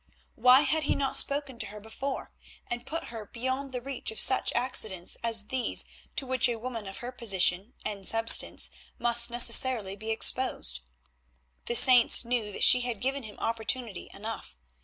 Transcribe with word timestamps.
Why 0.33 0.61
had 0.61 0.85
he 0.85 0.95
not 0.95 1.15
spoken 1.15 1.59
to 1.59 1.67
her 1.67 1.79
before, 1.79 2.31
and 2.65 2.87
put 2.87 3.09
her 3.13 3.27
beyond 3.27 3.71
the 3.71 3.81
reach 3.83 4.09
of 4.09 4.19
such 4.19 4.51
accidents 4.55 5.15
as 5.21 5.45
these 5.49 5.85
to 6.15 6.25
which 6.25 6.49
a 6.49 6.55
woman 6.57 6.87
of 6.87 6.97
her 7.05 7.11
position 7.11 7.75
and 7.85 8.07
substance 8.07 8.71
must 8.97 9.29
necessarily 9.29 9.95
be 9.95 10.09
exposed? 10.09 10.79
The 11.65 11.75
saints 11.75 12.25
knew 12.25 12.51
that 12.51 12.63
she 12.63 12.81
had 12.81 12.99
given 12.99 13.21
him 13.21 13.37
opportunity 13.37 14.09
enough. 14.11 14.57